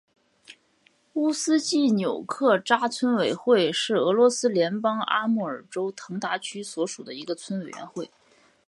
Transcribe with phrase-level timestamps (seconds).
[1.13, 8.09] 乌斯季纽克扎村委员会是俄罗斯联邦阿穆尔州腾达区所属的一个村委员会。